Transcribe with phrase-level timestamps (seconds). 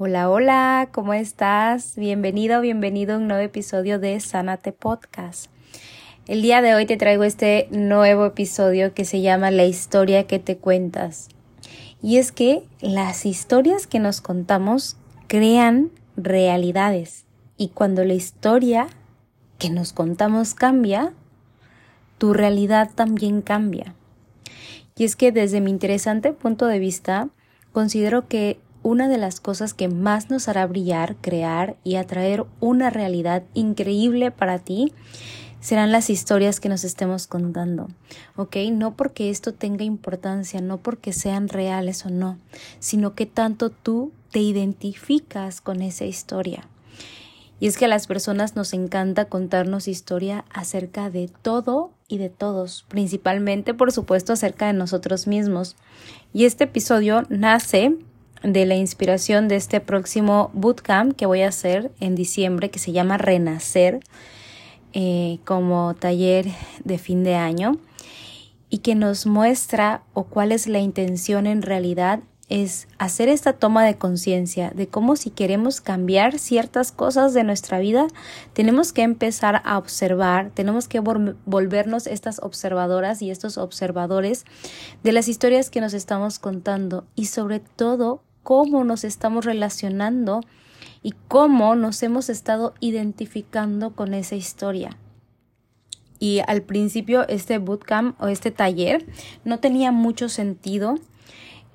[0.00, 1.96] Hola, hola, ¿cómo estás?
[1.96, 5.50] Bienvenido, bienvenido a un nuevo episodio de Sanate Podcast.
[6.28, 10.38] El día de hoy te traigo este nuevo episodio que se llama La historia que
[10.38, 11.30] te cuentas.
[12.00, 17.24] Y es que las historias que nos contamos crean realidades.
[17.56, 18.86] Y cuando la historia
[19.58, 21.12] que nos contamos cambia,
[22.18, 23.96] tu realidad también cambia.
[24.94, 27.30] Y es que desde mi interesante punto de vista,
[27.72, 32.90] considero que una de las cosas que más nos hará brillar, crear y atraer una
[32.90, 34.92] realidad increíble para ti
[35.60, 37.88] serán las historias que nos estemos contando,
[38.36, 38.56] ¿ok?
[38.72, 42.38] No porque esto tenga importancia, no porque sean reales o no,
[42.78, 46.68] sino que tanto tú te identificas con esa historia.
[47.60, 52.30] Y es que a las personas nos encanta contarnos historia acerca de todo y de
[52.30, 55.74] todos, principalmente por supuesto acerca de nosotros mismos.
[56.32, 57.96] Y este episodio nace
[58.42, 62.92] de la inspiración de este próximo bootcamp que voy a hacer en diciembre que se
[62.92, 64.00] llama Renacer
[64.92, 66.46] eh, como taller
[66.84, 67.78] de fin de año
[68.70, 73.84] y que nos muestra o cuál es la intención en realidad es hacer esta toma
[73.84, 78.06] de conciencia de cómo si queremos cambiar ciertas cosas de nuestra vida,
[78.54, 84.44] tenemos que empezar a observar, tenemos que volvernos estas observadoras y estos observadores
[85.02, 90.40] de las historias que nos estamos contando y sobre todo cómo nos estamos relacionando
[91.02, 94.96] y cómo nos hemos estado identificando con esa historia.
[96.18, 99.04] Y al principio este bootcamp o este taller
[99.44, 100.94] no tenía mucho sentido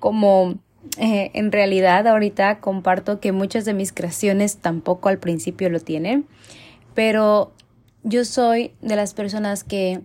[0.00, 0.58] como
[0.98, 6.26] eh, en realidad ahorita comparto que muchas de mis creaciones tampoco al principio lo tienen,
[6.92, 7.52] pero
[8.02, 10.00] yo soy de las personas que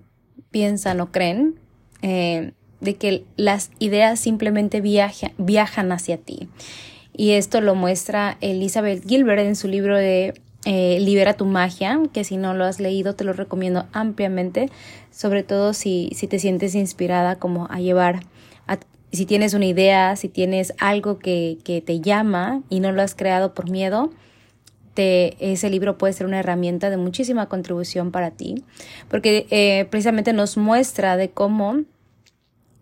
[0.51, 1.59] piensan o creen
[2.03, 6.47] eh, de que las ideas simplemente viajan hacia ti.
[7.15, 10.33] Y esto lo muestra Elizabeth Gilbert en su libro de
[10.65, 14.69] eh, Libera tu magia, que si no lo has leído te lo recomiendo ampliamente,
[15.11, 18.21] sobre todo si, si te sientes inspirada como a llevar,
[19.11, 23.15] si tienes una idea, si tienes algo que, que te llama y no lo has
[23.15, 24.11] creado por miedo,
[24.93, 28.63] te, ese libro puede ser una herramienta de muchísima contribución para ti,
[29.09, 31.83] porque eh, precisamente nos muestra de cómo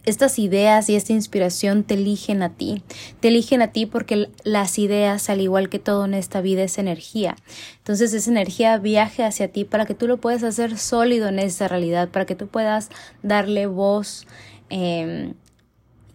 [0.08, 2.82] estas ideas y esta inspiración te eligen a ti.
[3.20, 6.78] Te eligen a ti porque las ideas, al igual que todo en esta vida, es
[6.78, 7.36] energía.
[7.80, 11.68] Entonces esa energía viaje hacia ti para que tú lo puedas hacer sólido en esa
[11.68, 12.90] realidad, para que tú puedas
[13.22, 14.26] darle voz.
[14.70, 15.34] Em,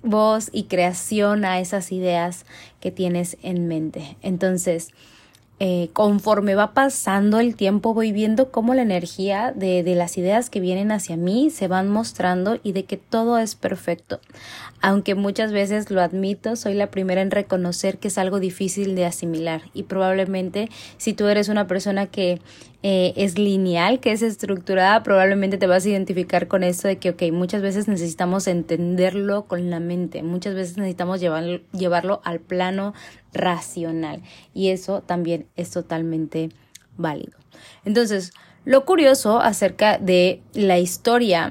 [0.02, 2.44] voz y creación a esas ideas
[2.80, 4.16] que tienes en mente.
[4.22, 4.88] Entonces,
[5.64, 10.50] eh, conforme va pasando el tiempo voy viendo cómo la energía de, de, las ideas
[10.50, 14.18] que vienen hacia mí se van mostrando y de que todo es perfecto.
[14.80, 19.06] Aunque muchas veces lo admito, soy la primera en reconocer que es algo difícil de
[19.06, 22.40] asimilar y probablemente si tú eres una persona que
[22.82, 27.10] eh, es lineal, que es estructurada, probablemente te vas a identificar con eso de que,
[27.10, 32.92] ok, muchas veces necesitamos entenderlo con la mente, muchas veces necesitamos llevarlo al plano
[33.32, 34.22] racional
[34.52, 36.48] y eso también es totalmente
[36.96, 37.38] válido.
[37.84, 38.32] Entonces,
[38.64, 41.50] lo curioso acerca de la historia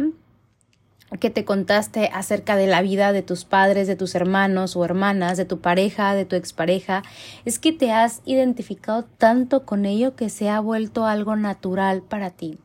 [1.20, 5.38] que te contaste acerca de la vida de tus padres, de tus hermanos o hermanas,
[5.38, 7.04] de tu pareja, de tu expareja,
[7.46, 12.30] es que te has identificado tanto con ello que se ha vuelto algo natural para
[12.30, 12.58] ti.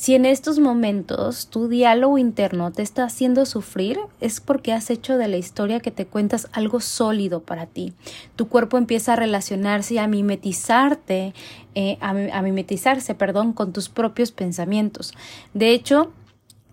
[0.00, 5.18] Si en estos momentos tu diálogo interno te está haciendo sufrir, es porque has hecho
[5.18, 7.92] de la historia que te cuentas algo sólido para ti.
[8.34, 11.34] Tu cuerpo empieza a relacionarse y a mimetizarte,
[11.74, 15.12] eh, a, a mimetizarse, perdón, con tus propios pensamientos.
[15.52, 16.10] De hecho,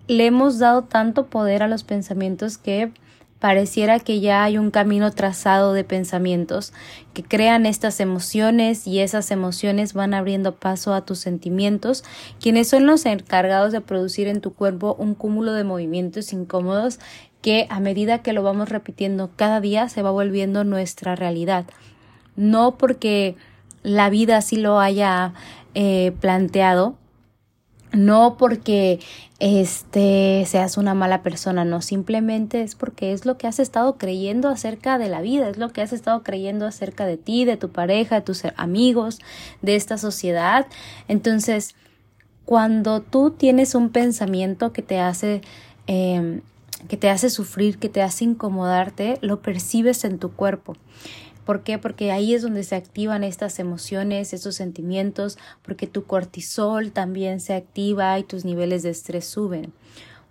[0.07, 2.91] le hemos dado tanto poder a los pensamientos que
[3.39, 6.73] pareciera que ya hay un camino trazado de pensamientos
[7.13, 12.03] que crean estas emociones y esas emociones van abriendo paso a tus sentimientos,
[12.41, 16.99] quienes son los encargados de producir en tu cuerpo un cúmulo de movimientos incómodos
[17.41, 21.65] que a medida que lo vamos repitiendo cada día se va volviendo nuestra realidad.
[22.35, 23.35] No porque
[23.83, 25.33] la vida así lo haya
[25.75, 26.95] eh, planteado,
[27.91, 28.99] no porque
[29.39, 34.49] este seas una mala persona, no, simplemente es porque es lo que has estado creyendo
[34.49, 37.69] acerca de la vida, es lo que has estado creyendo acerca de ti, de tu
[37.69, 39.19] pareja, de tus amigos,
[39.61, 40.67] de esta sociedad.
[41.07, 41.75] Entonces,
[42.45, 45.41] cuando tú tienes un pensamiento que te hace
[45.85, 46.41] em,
[46.87, 50.75] que te hace sufrir, que te hace incomodarte, lo percibes en tu cuerpo.
[51.47, 51.77] ¿Por qué?
[51.77, 57.53] Porque ahí es donde se activan estas emociones, estos sentimientos, porque tu cortisol también se
[57.53, 59.71] activa y tus niveles de estrés suben.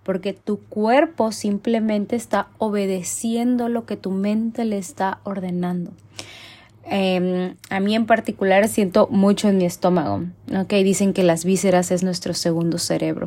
[0.02, 5.92] Porque tu cuerpo simplemente está obedeciendo lo que tu mente le está ordenando.
[6.88, 10.22] Em, a mí en particular siento mucho en mi estómago,
[10.56, 10.72] ¿ok?
[10.84, 13.26] Dicen que las vísceras es nuestro segundo cerebro,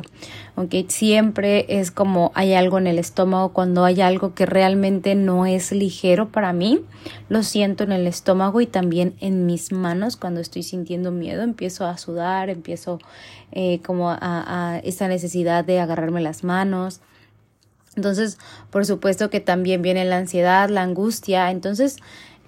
[0.56, 0.74] ¿ok?
[0.88, 5.72] Siempre es como hay algo en el estómago, cuando hay algo que realmente no es
[5.72, 6.80] ligero para mí,
[7.28, 11.84] lo siento en el estómago y también en mis manos cuando estoy sintiendo miedo, empiezo
[11.84, 12.98] a sudar, empiezo
[13.52, 17.02] eh, como a, a esa necesidad de agarrarme las manos.
[17.96, 18.38] Entonces,
[18.70, 21.96] por supuesto que también viene la ansiedad, la angustia, entonces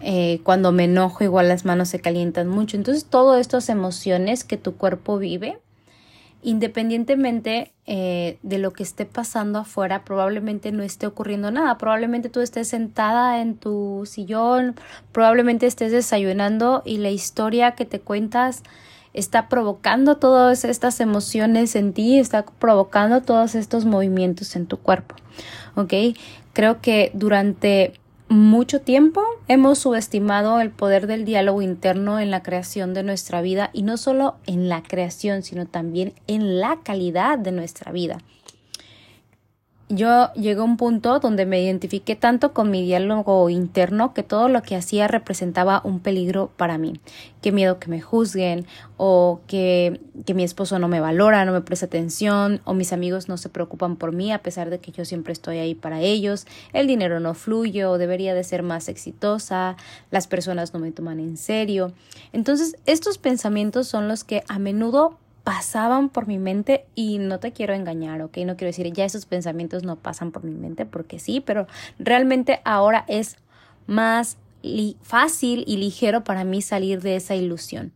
[0.04, 2.76] eh, cuando me enojo igual las manos se calientan mucho.
[2.76, 5.58] Entonces, todas estas emociones que tu cuerpo vive,
[6.43, 11.78] independientemente eh, de lo que esté pasando afuera, probablemente no esté ocurriendo nada.
[11.78, 14.75] Probablemente tú estés sentada en tu sillón,
[15.12, 18.64] probablemente estés desayunando y la historia que te cuentas
[19.14, 25.14] está provocando todas estas emociones en ti, está provocando todos estos movimientos en tu cuerpo.
[25.76, 25.94] ¿Ok?
[26.54, 27.94] Creo que durante
[28.32, 33.70] mucho tiempo hemos subestimado el poder del diálogo interno en la creación de nuestra vida
[33.73, 38.19] y no solo en la creación, sino también en la calidad de nuestra vida
[39.94, 44.49] yo llegué a un punto donde me identifiqué tanto con mi diálogo interno que todo
[44.49, 46.94] lo que hacía representaba un peligro para mí.
[47.43, 48.67] Qué miedo que me juzguen
[48.97, 53.29] o que, que mi esposo no me valora, no me presta atención o mis amigos
[53.29, 56.47] no se preocupan por mí a pesar de que yo siempre estoy ahí para ellos,
[56.73, 59.77] el dinero no fluye o debería de ser más exitosa,
[60.11, 61.93] las personas no me toman en serio.
[62.33, 67.53] Entonces estos pensamientos son los que a menudo pasaban por mi mente y no te
[67.53, 68.39] quiero engañar, ¿ok?
[68.39, 71.67] No quiero decir ya esos pensamientos no pasan por mi mente porque sí, pero
[71.99, 73.37] realmente ahora es
[73.87, 74.37] más
[75.03, 77.93] fácil y ligero para mí salir de esa ilusión.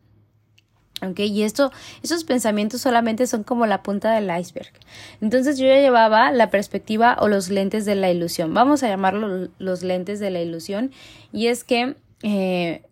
[1.02, 1.20] ¿Ok?
[1.20, 1.72] Y esto,
[2.02, 4.72] esos pensamientos solamente son como la punta del iceberg.
[5.20, 8.54] Entonces yo ya llevaba la perspectiva o los lentes de la ilusión.
[8.54, 10.92] Vamos a llamarlo los lentes de la ilusión.
[11.32, 12.82] Y es que eh,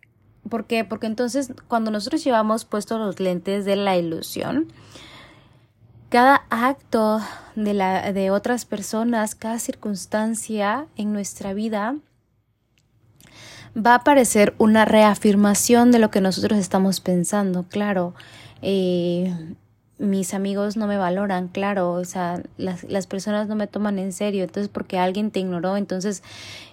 [0.49, 0.83] ¿Por qué?
[0.83, 4.67] Porque entonces cuando nosotros llevamos puestos los lentes de la ilusión,
[6.09, 7.19] cada acto
[7.55, 11.95] de, la, de otras personas, cada circunstancia en nuestra vida
[13.75, 17.63] va a parecer una reafirmación de lo que nosotros estamos pensando.
[17.63, 18.13] Claro,
[18.61, 19.33] eh,
[19.97, 24.11] mis amigos no me valoran, claro, o sea, las, las, personas no me toman en
[24.11, 26.21] serio, entonces porque alguien te ignoró, entonces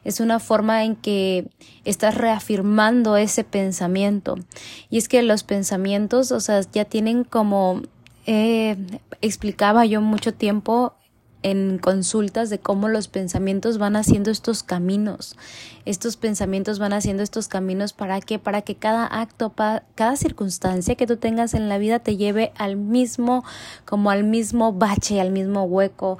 [0.05, 1.47] es una forma en que
[1.85, 4.37] estás reafirmando ese pensamiento.
[4.91, 7.83] Y es que los pensamientos, o sea, ya tienen como,
[8.27, 8.77] eh,
[9.21, 10.95] explicaba yo mucho tiempo
[11.43, 15.37] en consultas de cómo los pensamientos van haciendo estos caminos.
[15.85, 21.07] Estos pensamientos van haciendo estos caminos para que para que cada acto, cada circunstancia que
[21.07, 23.45] tú tengas en la vida te lleve al mismo
[23.85, 26.19] como al mismo bache, al mismo hueco,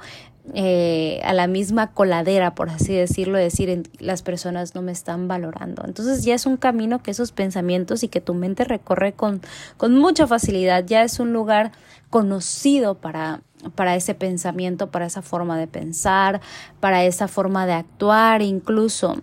[0.53, 5.83] eh, a la misma coladera, por así decirlo, decir, las personas no me están valorando.
[5.85, 9.41] Entonces ya es un camino que esos pensamientos y que tu mente recorre con,
[9.77, 11.71] con mucha facilidad, ya es un lugar
[12.09, 13.41] conocido para,
[13.75, 16.41] para ese pensamiento, para esa forma de pensar,
[16.79, 19.21] para esa forma de actuar incluso.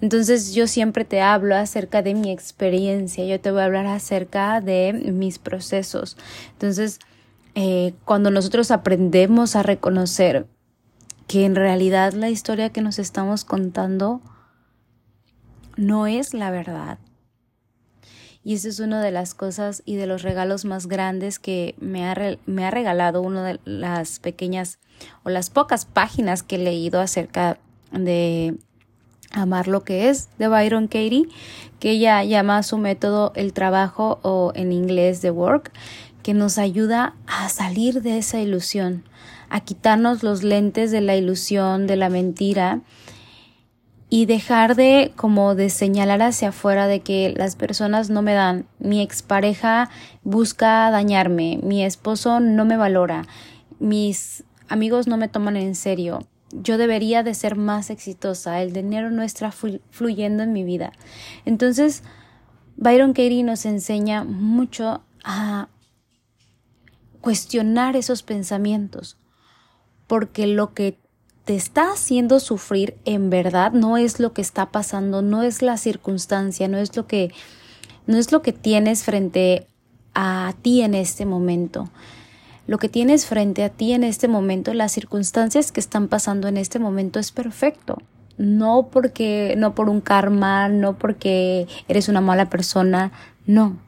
[0.00, 4.60] Entonces yo siempre te hablo acerca de mi experiencia, yo te voy a hablar acerca
[4.60, 6.16] de mis procesos.
[6.52, 7.00] Entonces,
[7.54, 10.46] eh, cuando nosotros aprendemos a reconocer
[11.26, 14.20] que en realidad la historia que nos estamos contando
[15.76, 16.98] no es la verdad.
[18.46, 22.08] Y eso es una de las cosas y de los regalos más grandes que me
[22.08, 22.14] ha,
[22.46, 24.78] me ha regalado una de las pequeñas
[25.24, 27.58] o las pocas páginas que he leído acerca
[27.90, 28.54] de
[29.32, 31.26] amar lo que es de Byron Katie,
[31.80, 35.72] que ella llama su método el trabajo o en inglés the work,
[36.22, 39.02] que nos ayuda a salir de esa ilusión,
[39.50, 42.82] a quitarnos los lentes de la ilusión, de la mentira
[44.08, 48.66] y dejar de como de señalar hacia afuera de que las personas no me dan,
[48.78, 49.90] mi expareja
[50.22, 53.26] busca dañarme, mi esposo no me valora,
[53.80, 56.20] mis amigos no me toman en serio,
[56.52, 60.92] yo debería de ser más exitosa, el dinero no está fluyendo en mi vida.
[61.44, 62.02] Entonces,
[62.76, 65.68] Byron Katie nos enseña mucho a
[67.20, 69.18] cuestionar esos pensamientos,
[70.06, 71.00] porque lo que
[71.46, 75.76] te está haciendo sufrir en verdad no es lo que está pasando, no es la
[75.76, 77.32] circunstancia, no es lo que
[78.08, 79.68] no es lo que tienes frente
[80.12, 81.88] a ti en este momento.
[82.66, 86.56] Lo que tienes frente a ti en este momento, las circunstancias que están pasando en
[86.56, 87.98] este momento es perfecto.
[88.38, 93.12] No porque no por un karma, no porque eres una mala persona,
[93.46, 93.78] no.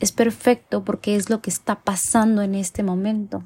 [0.00, 3.42] Es perfecto porque es lo que está pasando en este momento.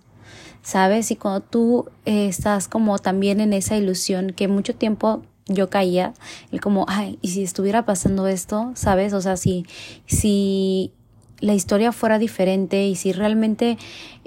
[0.63, 1.11] ¿Sabes?
[1.11, 6.15] Y cuando tú eh, estás como también en esa ilusión que mucho tiempo yo caía,
[6.61, 9.13] como, ay, y si estuviera pasando esto, ¿sabes?
[9.13, 9.67] O sea, si,
[10.07, 10.93] si
[11.41, 13.79] la historia fuera diferente y si realmente,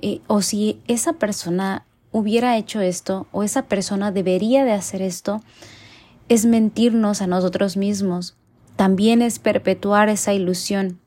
[0.01, 5.41] eh, o si esa persona hubiera hecho esto, o esa persona debería de hacer esto,
[6.29, 8.35] es mentirnos a nosotros mismos.
[8.75, 10.99] También es perpetuar esa ilusión.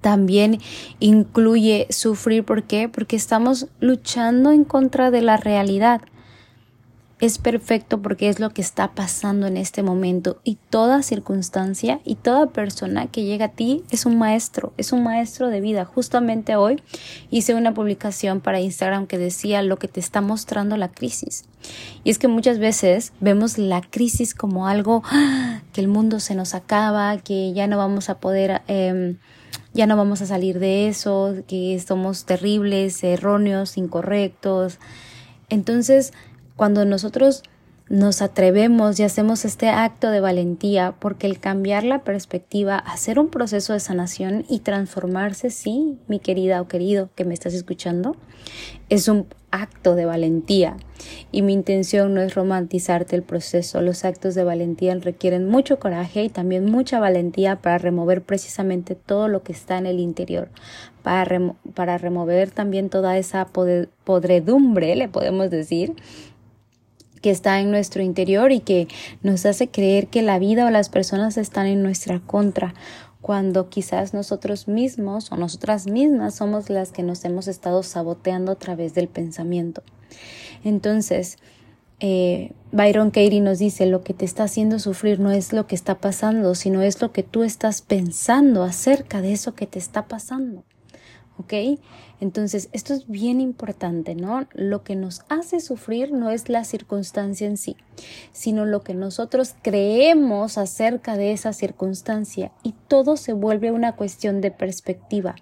[0.00, 0.60] También
[1.00, 2.44] incluye sufrir.
[2.44, 2.88] ¿Por qué?
[2.88, 6.02] Porque estamos luchando en contra de la realidad
[7.20, 12.14] es perfecto porque es lo que está pasando en este momento y toda circunstancia y
[12.14, 15.84] toda persona que llega a ti es un maestro, es un maestro de vida.
[15.84, 16.80] Justamente hoy
[17.30, 21.44] hice una publicación para Instagram que decía lo que te está mostrando la crisis.
[22.04, 25.62] Y es que muchas veces vemos la crisis como algo ¡ah!
[25.72, 28.62] que el mundo se nos acaba, que ya no vamos a poder...
[28.68, 29.18] Em,
[29.74, 34.78] ya no vamos a salir de eso, que somos terribles, erróneos, incorrectos.
[35.48, 36.12] Entonces,
[36.56, 37.42] cuando nosotros
[37.88, 43.28] nos atrevemos y hacemos este acto de valentía, porque el cambiar la perspectiva, hacer un
[43.28, 48.16] proceso de sanación y transformarse, sí, mi querida o querido que me estás escuchando,
[48.88, 50.76] es un acto de valentía.
[51.32, 53.80] Y mi intención no es romantizarte el proceso.
[53.80, 59.28] Los actos de valentía requieren mucho coraje y también mucha valentía para remover precisamente todo
[59.28, 60.50] lo que está en el interior,
[61.02, 63.48] para, para remover también toda esa
[64.04, 65.94] podredumbre, le podemos decir,
[67.20, 68.88] que está en nuestro interior y que
[69.22, 72.74] nos hace creer que la vida o las personas están en nuestra contra,
[73.20, 78.56] cuando quizás nosotros mismos o nosotras mismas somos las que nos hemos estado saboteando a
[78.56, 79.82] través del pensamiento.
[80.64, 81.36] Entonces,
[82.00, 85.74] eh, Byron Katie nos dice, lo que te está haciendo sufrir no es lo que
[85.74, 90.06] está pasando, sino es lo que tú estás pensando acerca de eso que te está
[90.06, 90.64] pasando.
[91.38, 91.78] ¿Ok?
[92.20, 94.48] Entonces, esto es bien importante, ¿no?
[94.52, 97.76] Lo que nos hace sufrir no es la circunstancia en sí,
[98.32, 104.40] sino lo que nosotros creemos acerca de esa circunstancia y todo se vuelve una cuestión
[104.40, 105.36] de perspectiva.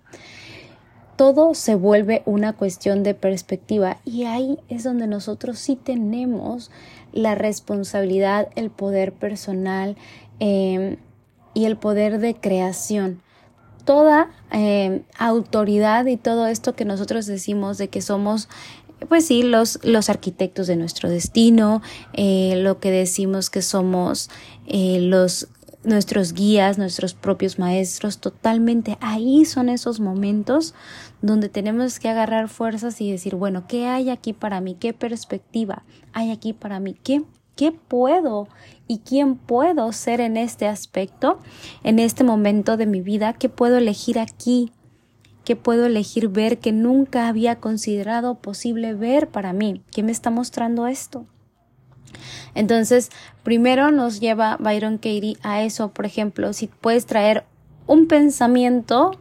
[1.16, 6.70] Todo se vuelve una cuestión de perspectiva y ahí es donde nosotros sí tenemos
[7.12, 9.96] la responsabilidad, el poder personal
[10.40, 10.98] eh,
[11.54, 13.22] y el poder de creación
[13.86, 18.50] toda eh, autoridad y todo esto que nosotros decimos de que somos
[19.08, 21.82] pues sí, los, los arquitectos de nuestro destino,
[22.14, 24.30] eh, lo que decimos que somos
[24.66, 25.48] eh, los
[25.84, 30.74] nuestros guías, nuestros propios maestros, totalmente ahí son esos momentos
[31.22, 34.74] donde tenemos que agarrar fuerzas y decir, bueno, ¿qué hay aquí para mí?
[34.74, 36.96] ¿Qué perspectiva hay aquí para mí?
[37.04, 37.22] ¿Qué
[37.56, 38.48] qué puedo
[38.86, 41.40] y quién puedo ser en este aspecto,
[41.82, 44.72] en este momento de mi vida, qué puedo elegir aquí,
[45.44, 50.30] qué puedo elegir ver que nunca había considerado posible ver para mí, qué me está
[50.30, 51.26] mostrando esto.
[52.54, 53.10] Entonces,
[53.42, 57.44] primero nos lleva Byron Katie a eso, por ejemplo, si puedes traer
[57.86, 59.12] un pensamiento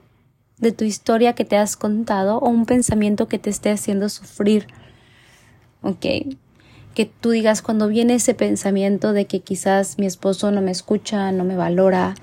[0.58, 4.68] de tu historia que te has contado o un pensamiento que te esté haciendo sufrir.
[5.82, 6.06] ¿Ok?
[6.96, 11.32] Que tú digas cuando viene ese pensamiento de que quizás mi esposo no me escucha,
[11.32, 12.16] no me valora,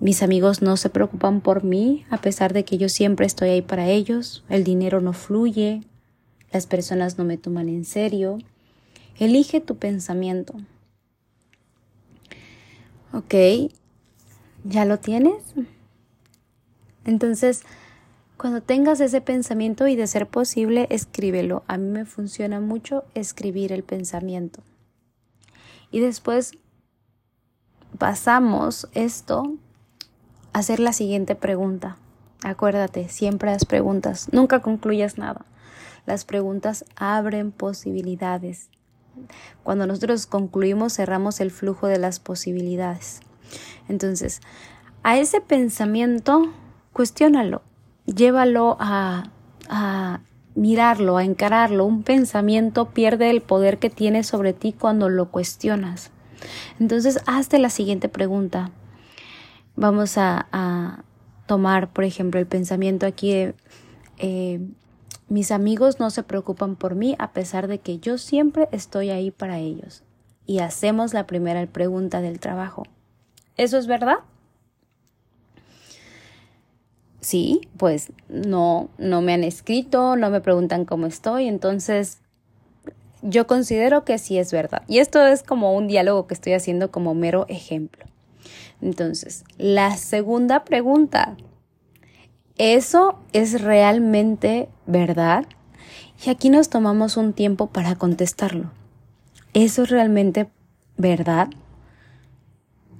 [0.00, 3.62] mis amigos no se preocupan por mí, a pesar de que yo siempre estoy ahí
[3.62, 5.82] para ellos, el dinero no fluye,
[6.50, 8.38] las personas no me toman en serio.
[9.18, 10.54] Elige tu pensamiento.
[13.12, 13.34] ¿Ok?
[14.64, 15.42] ¿Ya lo tienes?
[17.04, 17.62] Entonces,
[18.42, 21.62] cuando tengas ese pensamiento y de ser posible, escríbelo.
[21.68, 24.64] A mí me funciona mucho escribir el pensamiento.
[25.92, 26.50] Y después
[27.98, 29.54] pasamos esto
[30.52, 31.98] a hacer la siguiente pregunta.
[32.42, 35.46] Acuérdate, siempre haz preguntas, nunca concluyas nada.
[36.04, 38.70] Las preguntas abren posibilidades.
[39.62, 43.20] Cuando nosotros concluimos, cerramos el flujo de las posibilidades.
[43.88, 44.40] Entonces,
[45.04, 46.52] a ese pensamiento,
[46.92, 47.62] cuestiónalo
[48.06, 49.30] llévalo a,
[49.68, 50.20] a
[50.54, 51.84] mirarlo, a encararlo.
[51.84, 56.10] Un pensamiento pierde el poder que tiene sobre ti cuando lo cuestionas.
[56.80, 58.70] Entonces, hazte la siguiente pregunta.
[59.76, 61.04] Vamos a,
[61.46, 63.52] tomar, por ejemplo, el pensamiento aquí
[64.18, 64.60] eh,
[65.28, 69.30] mis amigos no se preocupan por mí a pesar de que yo siempre estoy ahí
[69.30, 70.04] para ellos.
[70.46, 72.84] Y hacemos la primera pregunta del trabajo.
[73.56, 74.18] ¿Eso es verdad?
[77.22, 82.18] Sí, pues no, no me han escrito, no me preguntan cómo estoy, entonces
[83.22, 84.82] yo considero que sí es verdad.
[84.88, 88.04] Y esto es como un diálogo que estoy haciendo como mero ejemplo.
[88.82, 91.36] Entonces, la segunda pregunta,
[92.58, 95.46] ¿eso es realmente verdad?
[96.26, 98.72] Y aquí nos tomamos un tiempo para contestarlo.
[99.54, 100.48] ¿Eso es realmente
[100.96, 101.48] verdad?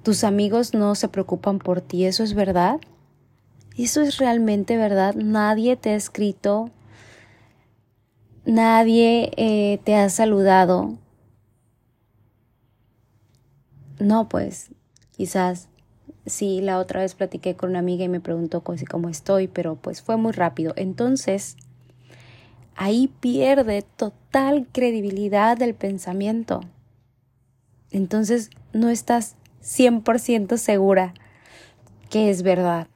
[0.04, 2.04] ¿Tus amigos no se preocupan por ti?
[2.04, 2.78] ¿Eso es verdad?
[3.76, 5.14] ¿Eso es realmente verdad?
[5.14, 6.70] Nadie te ha escrito,
[8.44, 10.98] nadie eh, te ha saludado.
[13.98, 14.70] No, pues
[15.12, 15.68] quizás
[16.26, 20.02] sí, la otra vez platiqué con una amiga y me preguntó cómo estoy, pero pues
[20.02, 20.74] fue muy rápido.
[20.76, 21.56] Entonces,
[22.74, 26.60] ahí pierde total credibilidad del pensamiento.
[27.90, 31.14] Entonces, no estás 100% segura
[32.10, 32.88] que es verdad.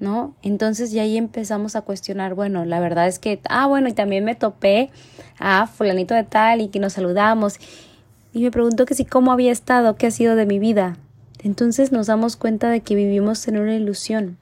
[0.00, 0.34] ¿No?
[0.42, 4.24] Entonces ya ahí empezamos a cuestionar, bueno, la verdad es que, ah, bueno, y también
[4.24, 4.90] me topé
[5.38, 7.58] a fulanito de tal y que nos saludamos
[8.32, 10.96] y me preguntó que si cómo había estado, qué ha sido de mi vida.
[11.42, 14.38] Entonces nos damos cuenta de que vivimos en una ilusión,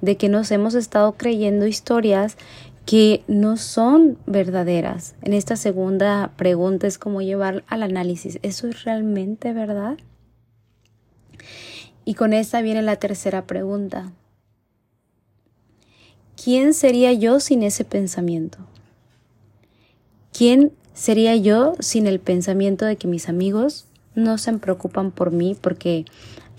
[0.00, 2.36] de que nos hemos estado creyendo historias
[2.86, 5.14] que no son verdaderas.
[5.22, 9.98] En esta segunda pregunta es como llevar al análisis, ¿eso es realmente verdad?
[12.04, 14.12] Y con esta viene la tercera pregunta.
[16.42, 18.58] ¿Quién sería yo sin ese pensamiento?
[20.32, 25.56] ¿Quién sería yo sin el pensamiento de que mis amigos no se preocupan por mí
[25.60, 26.04] porque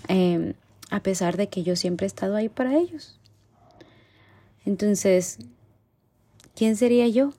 [0.08, 0.54] em,
[0.90, 3.20] a pesar de que yo siempre he estado ahí para ellos?
[4.64, 5.38] Entonces,
[6.54, 7.34] ¿quién sería yo?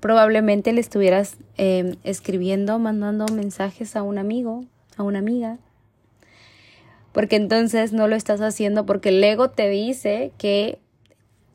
[0.00, 4.64] Probablemente le estuvieras em, escribiendo, mandando mensajes a un amigo,
[4.96, 5.58] a una amiga,
[7.16, 10.78] porque entonces no lo estás haciendo porque el ego te dice que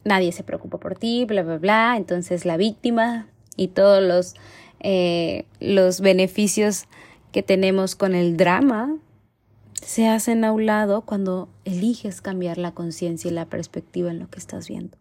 [0.03, 4.33] nadie se preocupa por ti, bla, bla, bla, entonces la víctima y todos los,
[4.79, 6.85] eh, los beneficios
[7.31, 8.97] que tenemos con el drama
[9.83, 14.31] se hacen a un lado cuando eliges cambiar la conciencia y la perspectiva en lo
[14.31, 14.97] que estás viendo.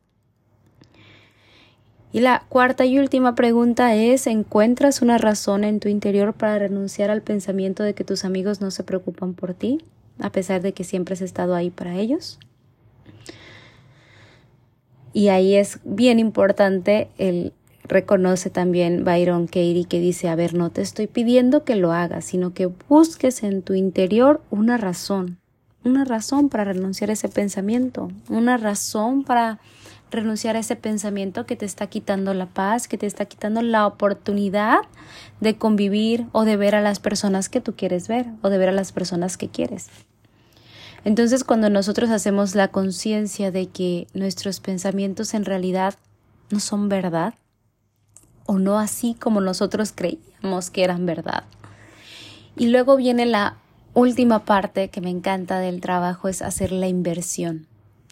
[2.12, 7.08] Y la cuarta y última pregunta es, ¿encuentras una razón en tu interior para renunciar
[7.08, 9.82] al pensamiento de que tus amigos no se preocupan por ti?
[10.20, 12.38] A pesar de que siempre has estado ahí para ellos.
[15.12, 17.52] Y ahí es bien importante el
[17.90, 22.24] reconoce también Byron Katie que dice, a ver, no te estoy pidiendo que lo hagas,
[22.24, 25.38] sino que busques en tu interior una razón,
[25.84, 29.58] una razón para renunciar a ese pensamiento, una razón para
[30.10, 33.86] renunciar a ese pensamiento que te está quitando la paz, que te está quitando la
[33.86, 34.80] oportunidad
[35.40, 38.68] de convivir o de ver a las personas que tú quieres ver o de ver
[38.68, 39.88] a las personas que quieres.
[41.04, 45.94] Entonces cuando nosotros hacemos la conciencia de que nuestros pensamientos en realidad
[46.50, 47.34] no son verdad,
[48.46, 51.44] o no así como nosotros creíamos que eran verdad.
[52.56, 53.56] Y luego viene la
[53.94, 57.66] última parte que me encanta del trabajo, es hacer la inversión.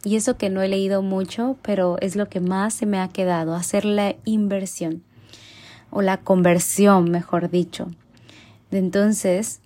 [0.05, 3.09] Y eso que no he leído mucho, pero es lo que más se me ha
[3.09, 5.03] quedado, hacer la inversión
[5.91, 7.91] o la conversión, mejor dicho.
[8.71, 9.61] Entonces,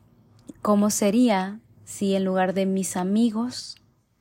[0.63, 1.59] ¿cómo sería
[1.93, 3.77] si en lugar de mis amigos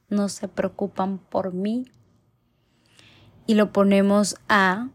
[0.09, 1.85] no se preocupan por mí
[3.47, 4.89] y lo ponemos a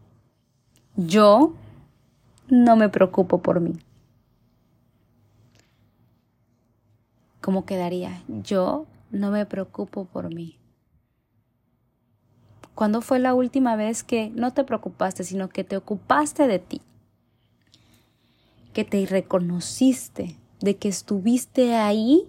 [0.95, 1.55] yo
[2.49, 3.79] no me preocupo por mí.
[7.41, 8.21] ¿Cómo quedaría?
[8.27, 10.59] Yo no me preocupo por mí.
[12.75, 16.81] ¿Cuándo fue la última vez que no te preocupaste, sino que te ocupaste de ti?
[18.71, 22.27] Que te reconociste de que estuviste ahí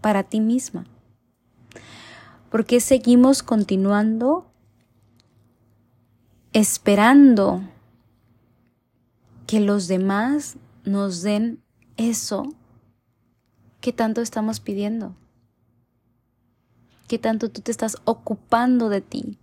[0.00, 0.86] para ti misma?
[2.50, 4.50] ¿Por qué seguimos continuando
[6.52, 7.62] esperando
[9.46, 11.62] que los demás nos den
[11.96, 12.54] eso
[13.80, 15.14] que tanto estamos pidiendo?
[17.06, 19.38] ¿Qué tanto tú te estás ocupando de ti?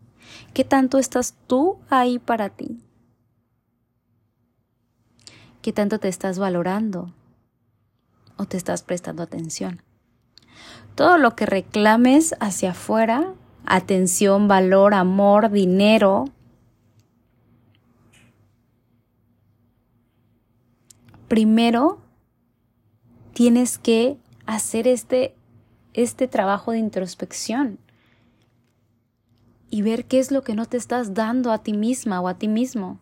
[0.54, 2.82] ¿Qué tanto estás tú ahí para ti?
[5.62, 7.14] ¿Qué tanto te estás valorando?
[8.38, 9.82] ¿O te estás prestando atención?
[10.98, 13.32] Todo lo que reclames hacia afuera,
[13.68, 16.26] atención, valor, amor, dinero,
[21.28, 22.00] primero
[23.34, 25.36] tienes que hacer este,
[25.94, 27.78] este trabajo de introspección
[29.70, 32.40] y ver qué es lo que no te estás dando a ti misma o a
[32.40, 33.00] ti mismo.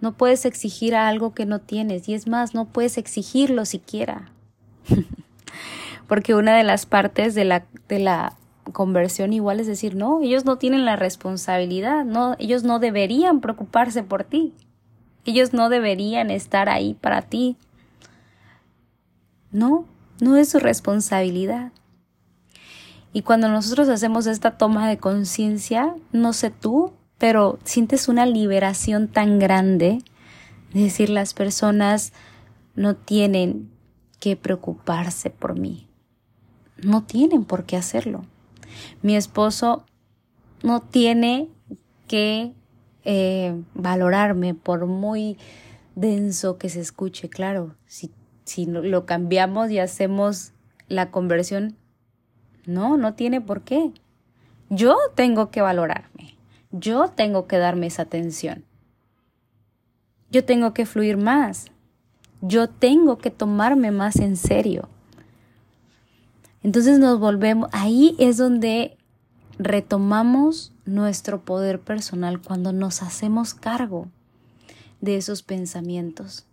[0.00, 4.30] No puedes exigir algo que no tienes y es más, no puedes exigirlo siquiera.
[6.12, 8.36] porque una de las partes de la, de la
[8.74, 14.02] conversión igual es decir, no, ellos no tienen la responsabilidad, no, ellos no deberían preocuparse
[14.02, 14.52] por ti,
[15.24, 17.56] ellos no deberían estar ahí para ti.
[19.52, 19.86] No,
[20.20, 21.72] no es su responsabilidad.
[23.14, 29.08] Y cuando nosotros hacemos esta toma de conciencia, no sé tú, pero sientes una liberación
[29.08, 30.00] tan grande
[30.74, 32.12] de decir las personas
[32.74, 33.70] no tienen
[34.20, 35.88] que preocuparse por mí.
[36.82, 38.24] No tienen por qué hacerlo.
[39.02, 39.84] Mi esposo
[40.62, 41.48] no tiene
[42.08, 42.52] que
[43.04, 45.38] eh, valorarme por muy
[45.94, 47.28] denso que se escuche.
[47.28, 48.12] Claro, si,
[48.44, 50.52] si lo cambiamos y hacemos
[50.88, 51.76] la conversión,
[52.66, 53.92] no, no tiene por qué.
[54.70, 56.36] Yo tengo que valorarme.
[56.70, 58.64] Yo tengo que darme esa atención.
[60.30, 61.66] Yo tengo que fluir más.
[62.40, 64.88] Yo tengo que tomarme más en serio.
[66.62, 68.96] Entonces nos volvemos, ahí es donde
[69.58, 74.08] retomamos nuestro poder personal cuando nos hacemos cargo
[75.00, 76.46] de esos pensamientos.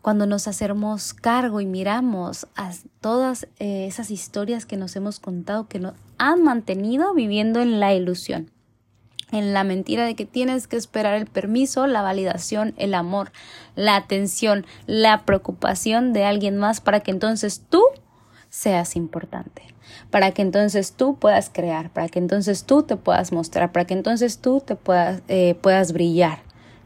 [0.00, 5.68] Cuando nos hacemos cargo y miramos a todas eh, esas historias que nos hemos contado
[5.68, 8.50] que nos han mantenido viviendo en la ilusión,
[9.30, 13.30] en la mentira de que tienes que esperar el permiso, la validación, el amor,
[13.76, 17.82] la atención, la preocupación de alguien más para que entonces tú
[18.52, 19.62] seas importante,
[20.10, 23.94] para que entonces tú puedas crear, para que entonces tú te puedas mostrar, para que
[23.94, 26.40] entonces tú te puedas, eh, puedas brillar.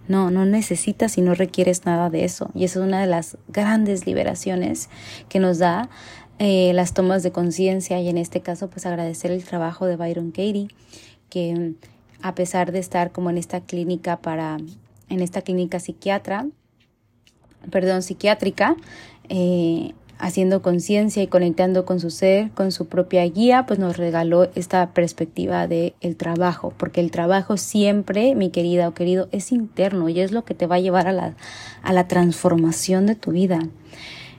[0.06, 2.52] No, no necesitas y no requieres nada de eso.
[2.54, 4.88] Y esa es una de las grandes liberaciones
[5.28, 5.90] que nos da
[6.38, 10.30] eh, las tomas de conciencia y en este caso pues agradecer el trabajo de Byron
[10.30, 10.68] Katie
[11.28, 11.74] que
[12.22, 14.58] a pesar de estar como en esta clínica para
[15.08, 16.46] en esta clínica psiquiatra
[17.70, 18.76] perdón psiquiátrica
[19.28, 24.48] eh, haciendo conciencia y conectando con su ser, con su propia guía, pues nos regaló
[24.54, 30.08] esta perspectiva de el trabajo, porque el trabajo siempre, mi querida o querido, es interno
[30.08, 31.36] y es lo que te va a llevar a la,
[31.82, 33.60] a la transformación de tu vida.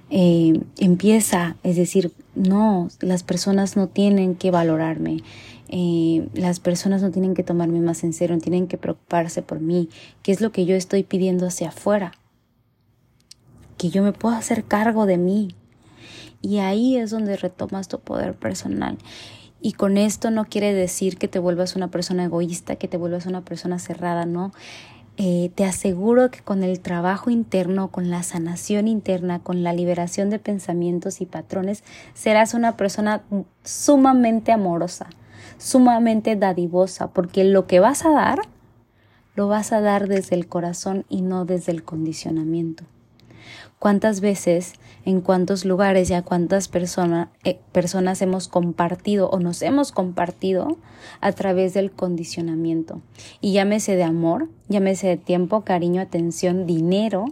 [0.10, 5.22] Eh, empieza, es decir, no, las personas no tienen que valorarme,
[5.68, 9.90] eh, las personas no tienen que tomarme más en serio, tienen que preocuparse por mí,
[10.24, 12.14] qué es lo que yo estoy pidiendo hacia afuera,
[13.78, 15.57] que yo me pueda hacer cargo de mí,
[16.42, 18.98] y ahí es donde retomas tu poder personal.
[19.60, 23.26] Y con esto no quiere decir que te vuelvas una persona egoísta, que te vuelvas
[23.26, 24.52] una persona cerrada, ¿no?
[25.20, 30.30] Eh, te aseguro que con el trabajo interno, con la sanación interna, con la liberación
[30.30, 33.24] de pensamientos y patrones, serás una persona
[33.64, 35.08] sumamente amorosa,
[35.58, 38.42] sumamente dadivosa, porque lo que vas a dar,
[39.34, 42.84] lo vas a dar desde el corazón y no desde el condicionamiento
[43.80, 44.74] cuántas veces,
[45.06, 46.70] en cuántos lugares y a cuántas
[47.44, 50.78] eh, personas hemos compartido o nos hemos compartido
[51.22, 53.02] a través del condicionamiento.
[53.40, 57.26] Y llámese de amor, llámese de tiempo, cariño, atención, dinero,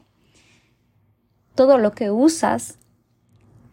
[1.56, 2.78] todo lo que usas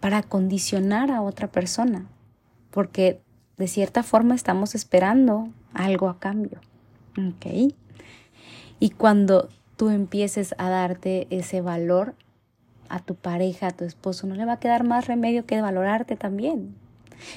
[0.00, 2.06] para condicionar a otra persona,
[2.70, 3.20] porque
[3.56, 6.60] de cierta forma estamos esperando algo a cambio.
[7.16, 7.74] ¿Ok?
[8.80, 12.14] Y cuando tú empieces a darte ese valor
[12.92, 16.14] a tu pareja, a tu esposo, no le va a quedar más remedio que valorarte
[16.14, 16.74] también.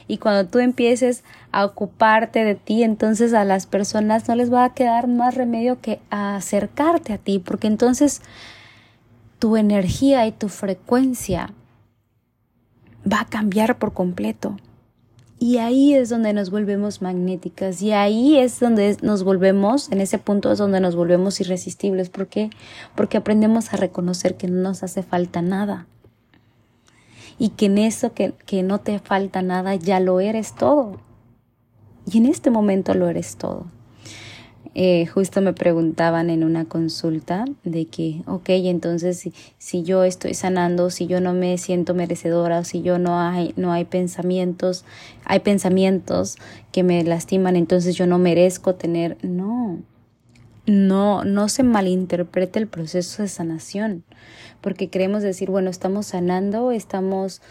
[0.06, 4.66] Y cuando tú empieces a ocuparte de ti, entonces a las personas no les va
[4.66, 8.22] a quedar más remedio que acercarte a ti, porque entonces
[9.40, 11.54] tu energía y tu frecuencia
[13.10, 14.58] va a cambiar por completo.
[15.46, 20.18] Y ahí es donde nos volvemos magnéticas y ahí es donde nos volvemos, en ese
[20.18, 22.10] punto es donde nos volvemos irresistibles.
[22.10, 22.50] ¿Por qué?
[22.96, 25.86] Porque aprendemos a reconocer que no nos hace falta nada.
[27.38, 31.00] Y que en eso que, que no te falta nada ya lo eres todo.
[32.12, 33.68] Y en este momento lo eres todo.
[34.78, 40.90] Eh, justo me preguntaban en una consulta de que, ok, entonces si, yo estoy sanando,
[40.90, 44.84] si yo no me siento merecedora, si yo no hay, no hay pensamientos,
[45.24, 46.36] hay pensamientos
[46.74, 49.80] que me lastiman, entonces yo no merezco tener, no,
[50.66, 54.04] no, no se malinterprete el proceso de sanación,
[54.60, 57.42] porque queremos decir, bueno, estamos sanando, estamos,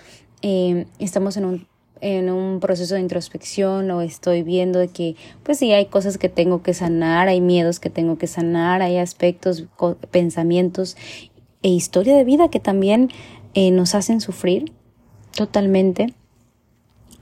[0.43, 1.67] eh, estamos en un
[2.05, 6.63] en un proceso de introspección o estoy viendo que pues sí hay cosas que tengo
[6.63, 9.65] que sanar, hay miedos que tengo que sanar, hay aspectos,
[10.11, 10.99] pensamientos
[11.63, 13.09] e historia de vida que también
[13.55, 14.71] eh, nos hacen sufrir
[15.35, 16.13] totalmente.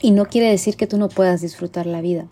[0.01, 2.27] Y no quiere decir que tú no puedas disfrutar la vida.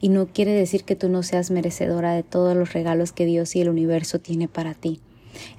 [0.00, 3.54] Y no quiere decir que tú no seas merecedora de todos los regalos que Dios
[3.56, 5.00] y el universo tiene para ti.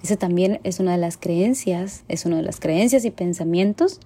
[0.02, 4.00] Ese también es una de las creencias, es una de las creencias y pensamientos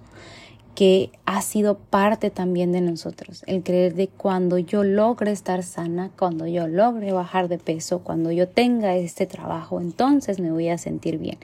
[0.76, 3.42] que ha sido parte también de nosotros.
[3.46, 8.30] El creer de cuando yo logre estar sana, cuando yo logre bajar de peso, cuando
[8.30, 11.38] yo tenga este trabajo, entonces me voy a sentir bien.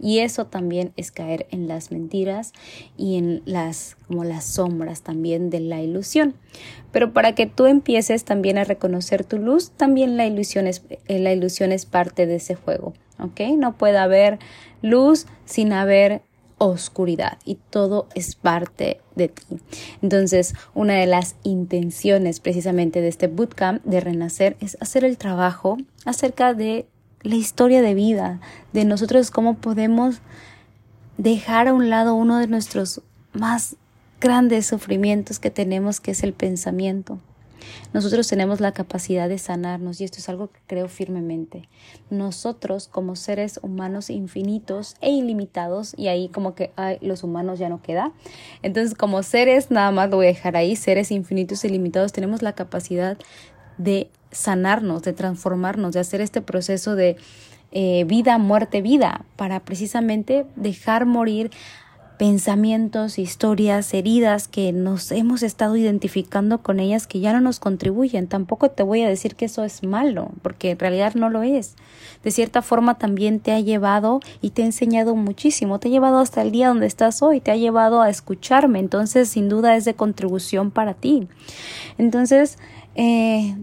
[0.00, 2.54] Y eso también es caer en las mentiras
[2.96, 6.34] y en las como las sombras también de la ilusión.
[6.90, 11.18] Pero para que tú empieces también a reconocer tu luz, también la ilusión es, eh,
[11.18, 12.94] la ilusión es parte de ese juego.
[13.18, 13.40] ¿Ok?
[13.58, 14.38] No puede haber
[14.80, 16.22] luz sin haber
[16.60, 19.44] oscuridad y todo es parte de ti.
[20.02, 25.78] Entonces, una de las intenciones precisamente de este bootcamp de renacer es hacer el trabajo
[26.04, 26.86] acerca de
[27.22, 28.40] la historia de vida,
[28.72, 30.20] de nosotros cómo podemos
[31.16, 33.00] dejar a un lado uno de nuestros
[33.32, 33.76] más
[34.20, 37.18] grandes sufrimientos que tenemos, que es el pensamiento.
[37.92, 41.68] Nosotros tenemos la capacidad de sanarnos y esto es algo que creo firmemente.
[42.10, 47.68] Nosotros como seres humanos infinitos e ilimitados, y ahí como que ay, los humanos ya
[47.68, 48.12] no queda,
[48.62, 52.42] entonces como seres, nada más lo voy a dejar ahí, seres infinitos e ilimitados, tenemos
[52.42, 53.18] la capacidad
[53.78, 57.16] de sanarnos, de transformarnos, de hacer este proceso de
[57.72, 61.50] eh, vida, muerte, vida, para precisamente dejar morir
[62.20, 68.26] pensamientos, historias, heridas que nos hemos estado identificando con ellas que ya no nos contribuyen.
[68.26, 71.76] Tampoco te voy a decir que eso es malo, porque en realidad no lo es.
[72.22, 76.18] De cierta forma también te ha llevado y te ha enseñado muchísimo, te ha llevado
[76.18, 79.86] hasta el día donde estás hoy, te ha llevado a escucharme, entonces sin duda es
[79.86, 81.26] de contribución para ti.
[81.96, 82.58] Entonces,
[82.96, 83.56] eh,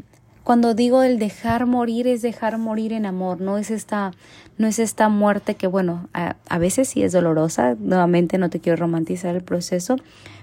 [0.43, 4.13] cuando digo el dejar morir es dejar morir en amor, no es esta,
[4.57, 8.77] no es esta muerte que, bueno, a, veces sí es dolorosa, nuevamente no te quiero
[8.77, 9.97] romantizar el proceso,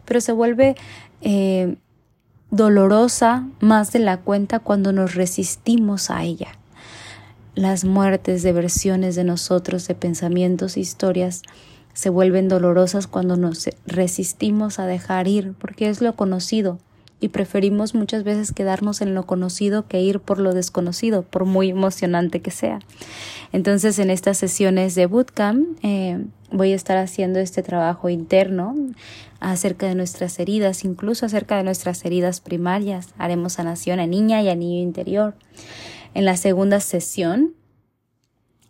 [0.04, 0.76] pero se vuelve
[1.20, 1.76] eh,
[2.50, 6.48] dolorosa más de la cuenta cuando nos resistimos a ella.
[7.56, 11.42] Las muertes de versiones de nosotros, de pensamientos, historias,
[11.92, 16.78] se vuelven dolorosas cuando nos resistimos a dejar ir, porque es lo conocido,
[17.24, 21.70] y preferimos muchas veces quedarnos en lo conocido que ir por lo desconocido, por muy
[21.70, 22.80] emocionante que sea.
[23.50, 28.76] Entonces, en estas sesiones de bootcamp eh, voy a estar haciendo este trabajo interno
[29.40, 33.14] acerca de nuestras heridas, incluso acerca de nuestras heridas primarias.
[33.16, 35.34] Haremos sanación a niña y a niño interior.
[36.12, 37.54] En la segunda sesión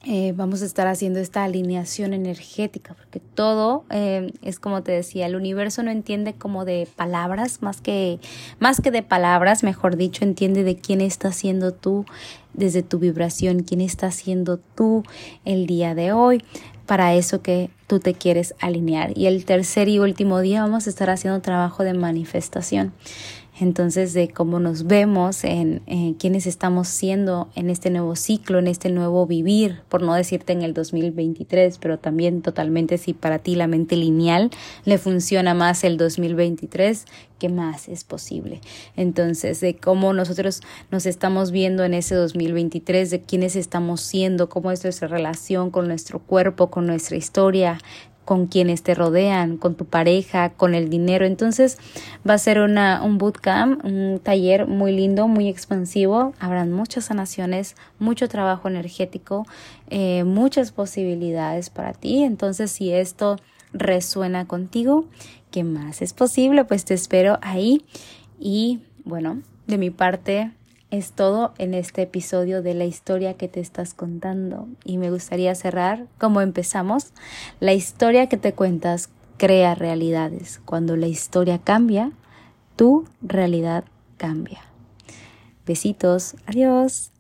[0.07, 5.27] eh, vamos a estar haciendo esta alineación energética, porque todo eh, es como te decía,
[5.27, 8.19] el universo no entiende como de palabras, más que,
[8.59, 12.05] más que de palabras, mejor dicho, entiende de quién estás siendo tú
[12.53, 15.05] desde tu vibración, quién estás siendo tú
[15.45, 16.45] el día de hoy,
[16.85, 19.17] para eso que tú te quieres alinear.
[19.17, 22.93] Y el tercer y último día vamos a estar haciendo trabajo de manifestación
[23.59, 28.67] entonces de cómo nos vemos, en, en quiénes estamos siendo en este nuevo ciclo, en
[28.67, 33.55] este nuevo vivir, por no decirte en el 2023, pero también totalmente si para ti
[33.55, 34.51] la mente lineal
[34.85, 37.07] le funciona más el 2023,
[37.39, 38.61] ¿qué más es posible?
[38.97, 44.71] Entonces, de cómo nosotros nos estamos viendo en ese 2023, de quiénes estamos siendo, cómo
[44.71, 47.79] es nuestra relación con nuestro cuerpo, con nuestra historia,
[48.25, 51.27] con quienes te rodean, con tu pareja, con el dinero.
[51.27, 51.79] Entonces
[52.29, 56.33] va a ser una, un bootcamp, un taller muy lindo, muy expansivo.
[56.39, 59.47] Habrán muchas sanaciones, mucho trabajo energético,
[59.91, 62.23] eh, muchas posibilidades para ti.
[62.23, 63.37] Entonces si esto
[63.73, 65.07] resuena contigo,
[65.51, 66.65] ¿qué más es posible?
[66.65, 67.85] Pues te espero ahí.
[68.39, 70.53] Y bueno, de mi parte
[70.91, 75.55] es todo en este episodio de la historia que te estás contando y me gustaría
[75.55, 77.13] cerrar como empezamos.
[77.61, 80.61] La historia que te cuentas crea realidades.
[80.65, 82.13] Cuando la historia cambia,
[82.77, 83.85] tu realidad
[84.17, 84.61] cambia.
[85.67, 87.14] Besitos, adiós.